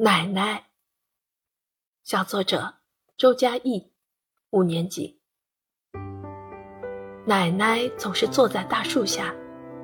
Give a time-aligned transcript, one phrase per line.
[0.00, 0.62] 奶奶。
[2.04, 2.74] 小作者
[3.16, 3.90] 周佳艺，
[4.50, 5.18] 五年级。
[7.26, 9.34] 奶奶总是坐在大树下，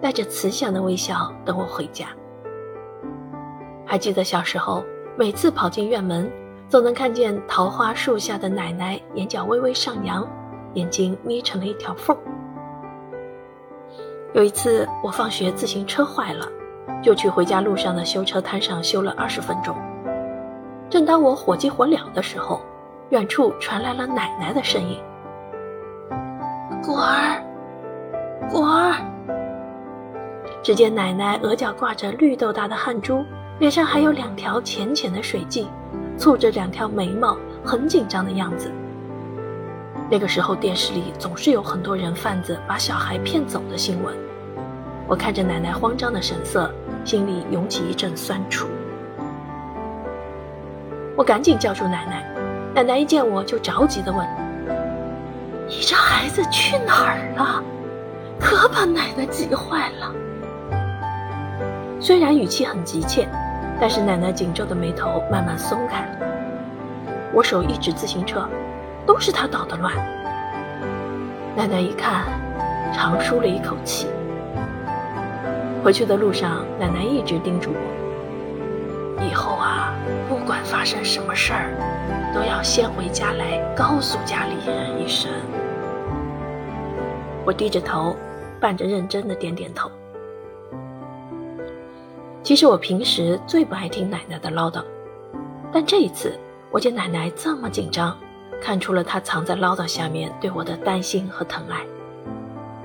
[0.01, 2.07] 带着慈祥的微笑等我回家。
[3.85, 4.85] 还记得小时候，
[5.19, 6.31] 每次跑进院门，
[6.69, 10.25] 总能看见桃花树下的奶奶眼角微微上扬，
[10.75, 12.17] 眼睛眯成了一条缝。
[14.33, 16.49] 有一次，我放学自行车坏了。
[17.03, 19.77] 就去回家路上的修车摊上修了二十分钟。
[20.95, 22.61] 正当我火急火燎的时候，
[23.09, 24.97] 远处传来了奶奶的声音
[26.87, 27.43] ：“果儿，
[28.49, 28.95] 果儿。”
[30.63, 33.25] 只见奶奶额角挂着绿豆大的汗珠，
[33.59, 35.67] 脸上还有两条浅浅的水迹，
[36.17, 38.71] 蹙着两条眉毛，很紧张的样子。
[40.09, 44.15] 那个时候电视里总是有很多人贩子把小孩骗走的新闻。
[45.09, 46.71] 我看着奶奶慌张的神色。
[47.05, 48.67] 心里涌起一阵酸楚，
[51.17, 52.25] 我赶紧叫住奶奶。
[52.75, 54.27] 奶奶一见我就着急地问
[55.69, 57.63] ：“你这孩子去哪儿了？
[58.41, 60.13] 可把奶奶急坏了。”
[62.01, 63.29] 虽然语气很急切，
[63.81, 66.27] 但是奶奶紧皱的眉头慢慢松开了。
[67.33, 68.47] 我手一指自行车，
[69.07, 69.95] 都是他捣的乱。
[71.57, 72.25] 奶奶一看，
[72.93, 74.09] 长舒了一口气。
[75.83, 79.64] 回去的路上，奶奶一直叮嘱我：“以后啊，
[80.29, 85.31] 不管发生什么事儿，都要先回家来告诉家里人一声。”
[87.47, 88.17] 我低着头，
[88.61, 89.91] 伴着认真的点点头。
[92.43, 94.83] 其实我平时最不爱听奶奶的唠叨，
[95.73, 96.39] 但这一次
[96.71, 98.17] 我见奶奶这么紧张，
[98.61, 101.81] 看出了她藏在唠叨下面对我的担心和疼爱。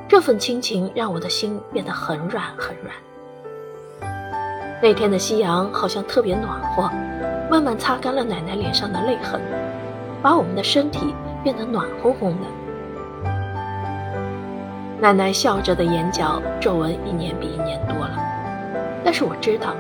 [0.08, 2.95] 这份亲情让我的心变得很软很软。
[4.82, 6.90] 那天的夕阳好像特别暖和，
[7.52, 9.42] 慢慢擦干了奶奶脸上的泪痕，
[10.22, 11.14] 把我们的身体
[11.44, 12.48] 变得暖烘烘的。
[15.02, 18.18] 奶奶笑着的眼角皱纹一年比一年多了，
[19.04, 19.76] 但是我知道，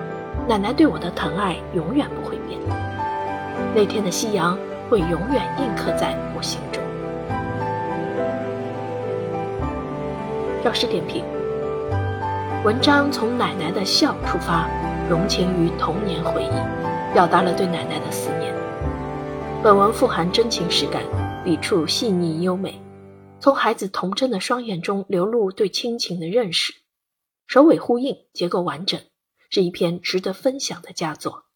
[0.47, 2.59] 奶奶对我的疼爱永远不会变。
[3.73, 4.57] 那天的夕阳
[4.89, 6.83] 会永远印刻在我心中。
[10.61, 11.23] 教师点评：
[12.65, 14.67] 文章从奶奶的笑出发，
[15.09, 18.53] 融情于童年回忆，表达了对奶奶的思念。
[19.63, 21.03] 本文富含真情实感，
[21.43, 22.79] 笔触细腻优美，
[23.39, 26.73] 从孩子童真的双眼中流露对亲情的认识，
[27.47, 29.01] 首尾呼应，结构完整，
[29.49, 31.48] 是一篇值得分享的佳作。